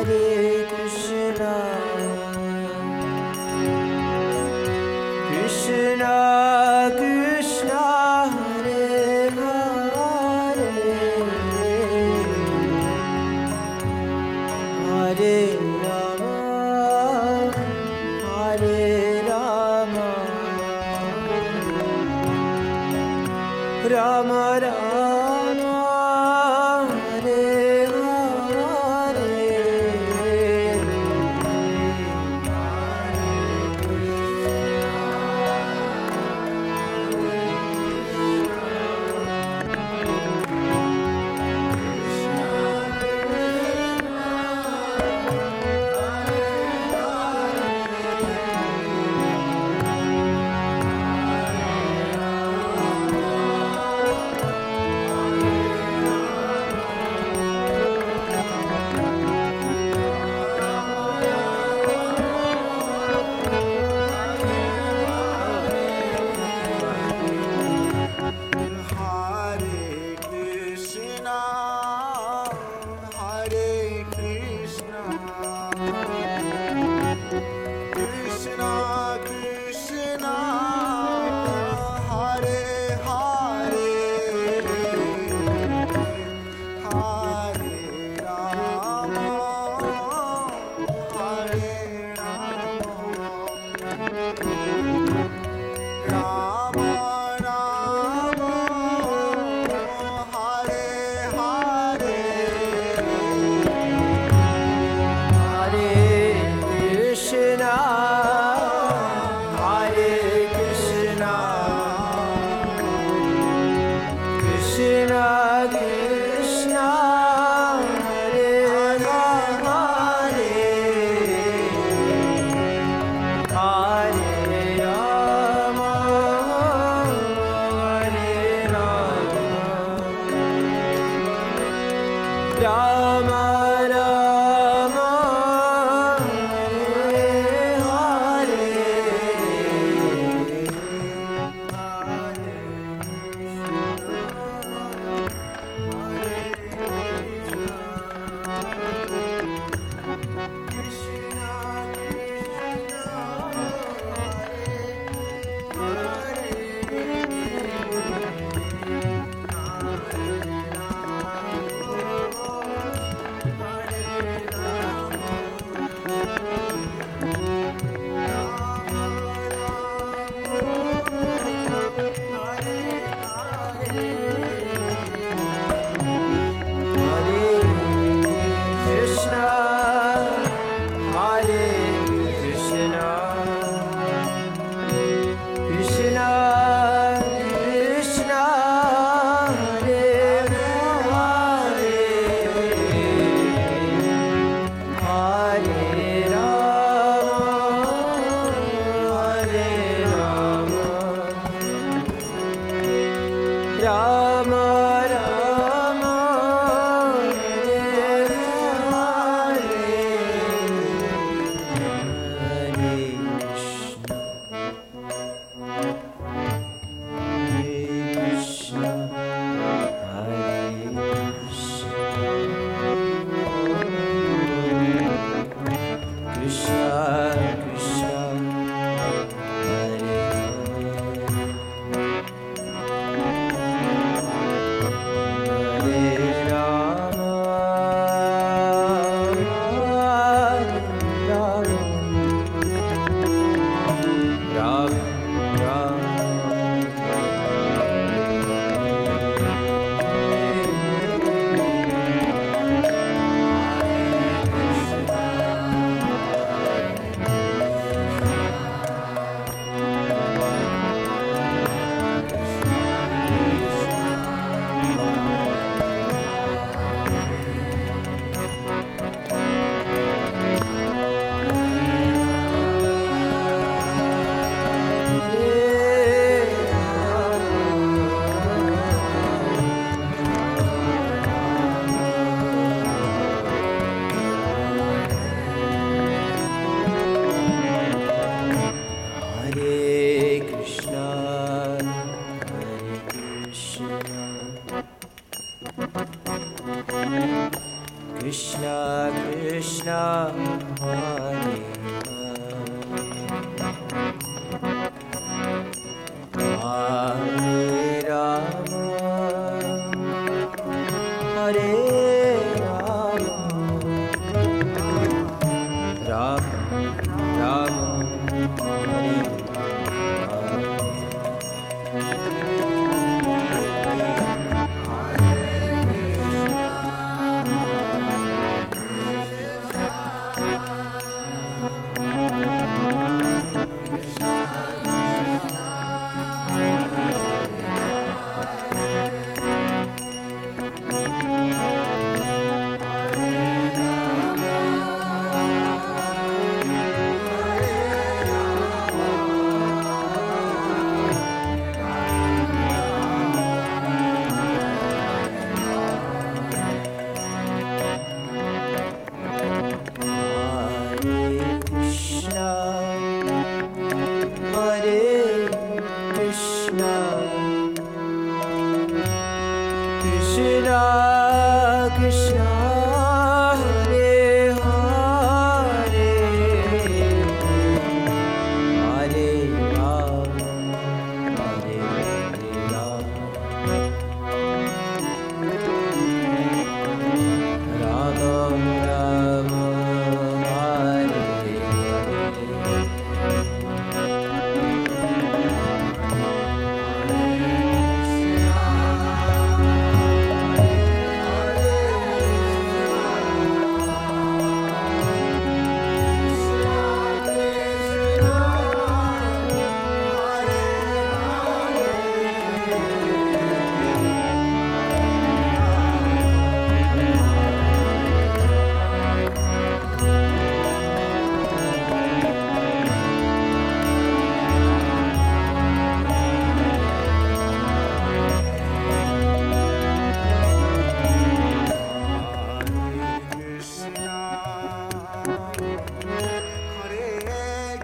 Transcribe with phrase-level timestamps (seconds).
[0.00, 0.49] Hare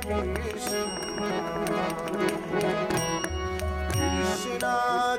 [0.07, 0.87] Krishna.
[3.91, 5.19] Krishna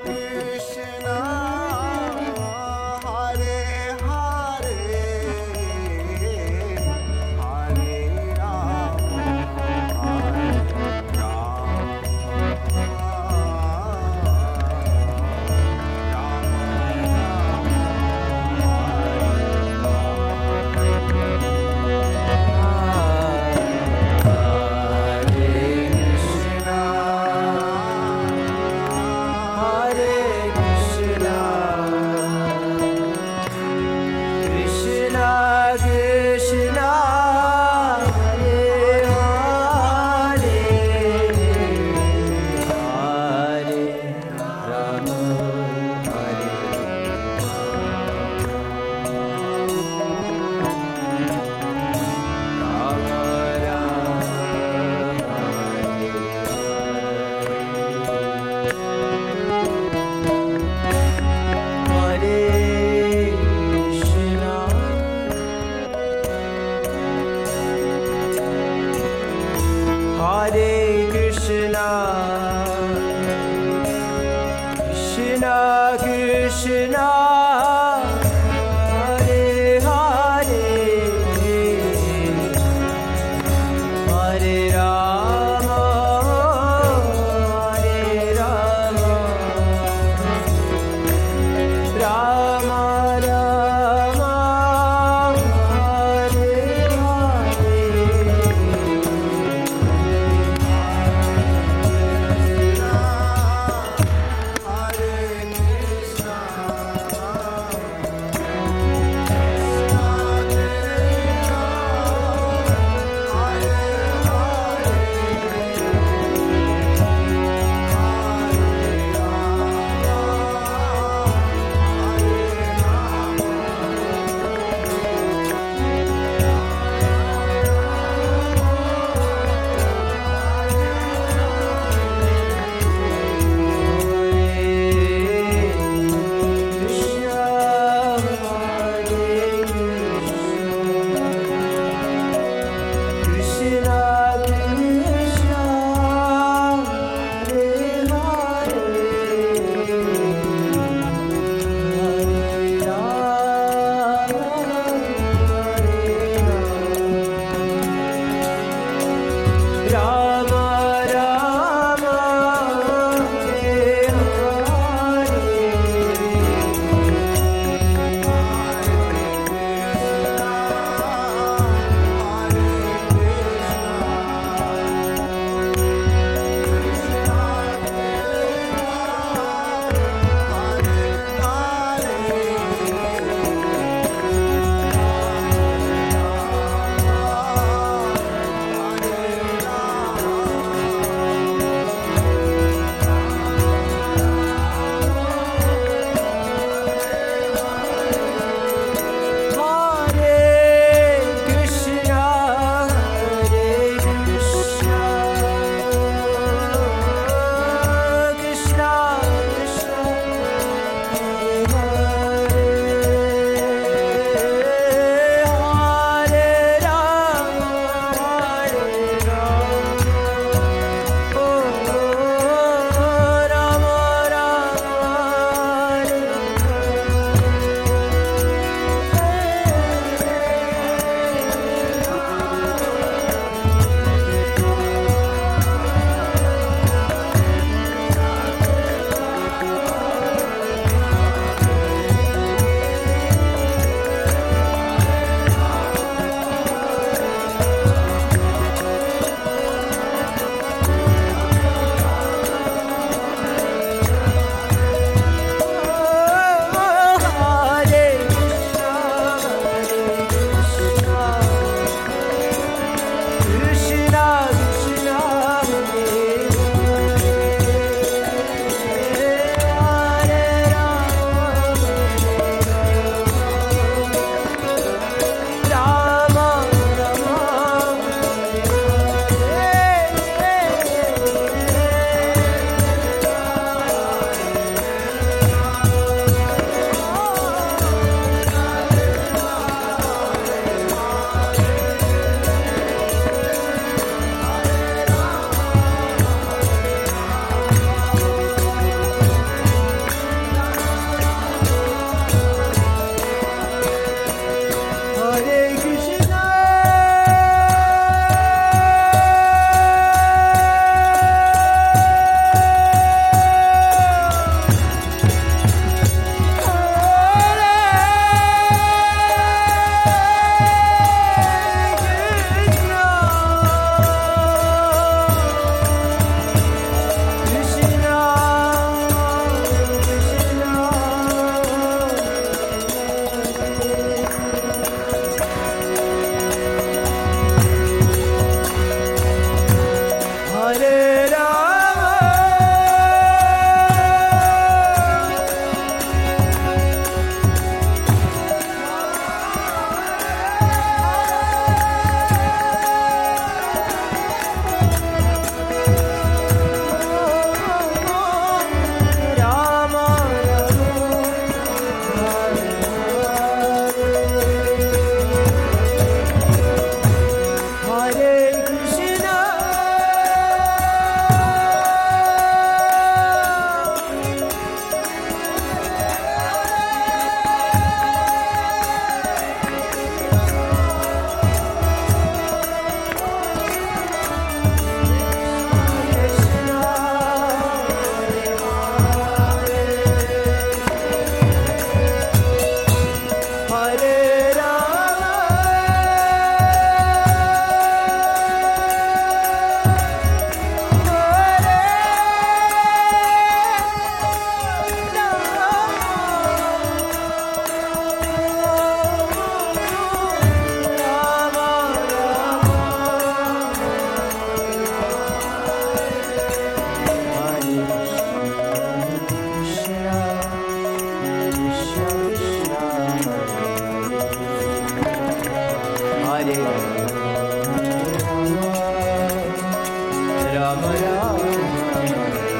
[430.67, 432.57] Rama Rama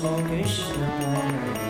[0.00, 1.69] Krishna Krishna,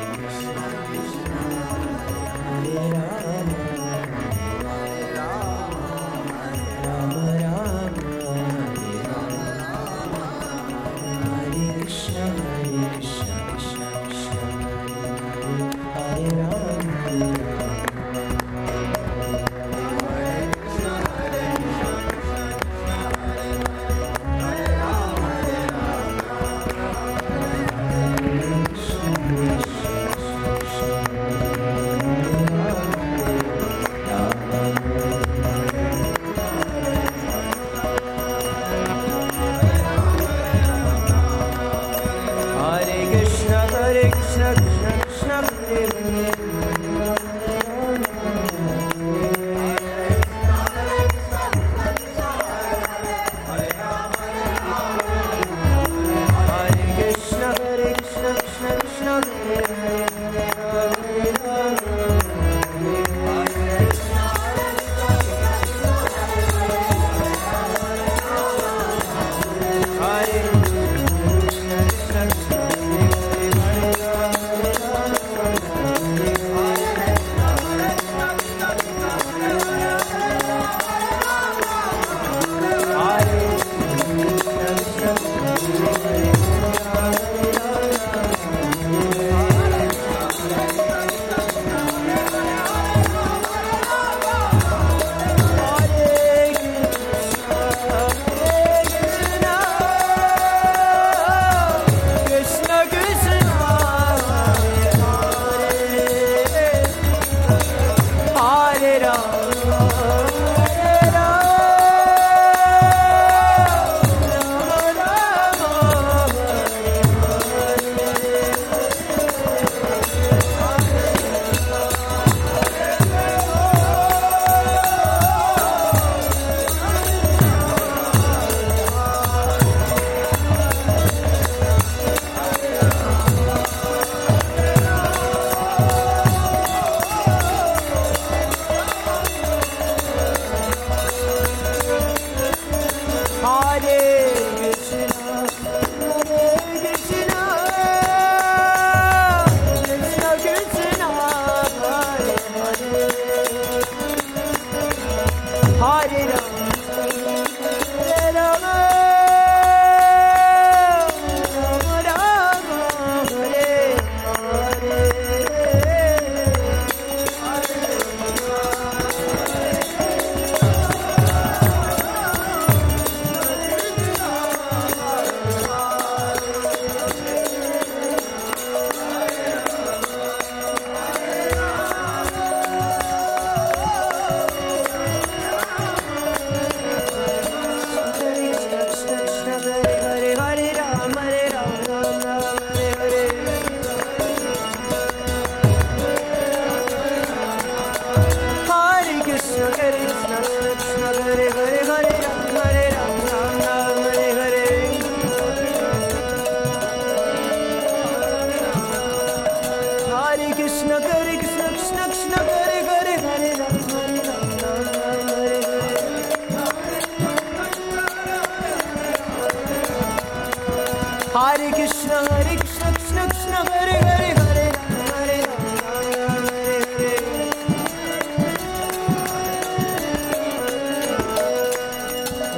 [221.40, 224.66] Hare Krishna, Hare Krishna, Krishna Krishna, Hare Hare, Hare
[225.08, 226.00] Hare.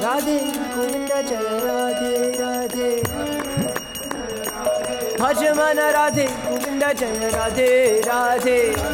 [0.03, 0.37] Radhe
[0.75, 2.89] Govinda Jaya Radhe Radhe
[5.21, 7.71] Bhajamana Radhe Govinda Jaya Radhe
[8.11, 8.92] Radhe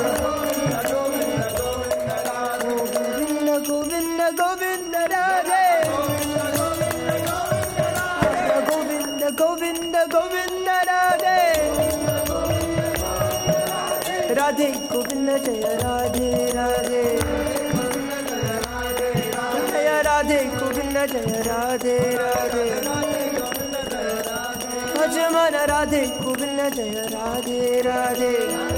[2.72, 5.64] Govinda Govinda Govinda Radhe
[8.66, 11.38] Govinda Govinda Govinda Radhe
[14.38, 17.05] Radhe Govinda Jaya Radhe Radhe
[18.48, 19.05] Jaya Radhe
[19.37, 19.68] Radhe.
[19.70, 22.64] Jay, Radhe, Govinda Jaya Radhe Radhe
[24.96, 28.77] Bhajamana Radhe Govinda Jaya Radhe